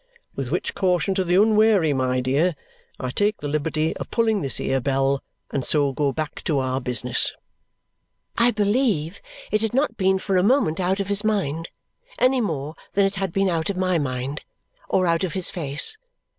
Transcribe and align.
With 0.35 0.49
which 0.49 0.73
caution 0.73 1.13
to 1.13 1.23
the 1.23 1.35
unwary, 1.35 1.93
my 1.93 2.21
dear, 2.21 2.55
I 2.99 3.11
take 3.11 3.37
the 3.37 3.47
liberty 3.47 3.95
of 3.97 4.09
pulling 4.09 4.41
this 4.41 4.57
here 4.57 4.79
bell, 4.79 5.21
and 5.51 5.63
so 5.63 5.91
go 5.93 6.11
back 6.11 6.43
to 6.45 6.57
our 6.57 6.81
business." 6.81 7.33
I 8.35 8.49
believe 8.49 9.21
it 9.51 9.61
had 9.61 9.75
not 9.75 9.97
been 9.97 10.17
for 10.17 10.37
a 10.37 10.41
moment 10.41 10.79
out 10.79 10.99
of 10.99 11.07
his 11.07 11.23
mind, 11.23 11.69
any 12.17 12.41
more 12.41 12.73
than 12.93 13.05
it 13.05 13.17
had 13.17 13.31
been 13.31 13.47
out 13.47 13.69
of 13.69 13.77
my 13.77 13.99
mind, 13.99 14.43
or 14.89 15.05
out 15.05 15.23
of 15.23 15.33
his 15.33 15.51
face. 15.51 15.99